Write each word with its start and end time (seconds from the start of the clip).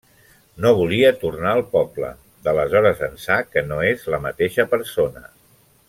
No 0.63 0.69
volia 0.77 1.11
tornar 1.23 1.51
al 1.57 1.61
poble. 1.75 2.09
D'aleshores 2.47 3.05
ençà 3.11 3.37
que 3.51 3.65
no 3.69 3.79
és 3.93 4.09
la 4.15 4.21
mateixa 4.27 4.67
persona. 4.73 5.25